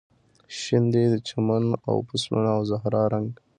شین 0.59 0.83
دی 0.93 1.03
د 1.13 1.15
چمن 1.27 1.65
او 1.89 1.95
فصلونو 2.07 2.49
او 2.55 2.61
زهرا 2.71 3.03
رنګ 3.13 3.29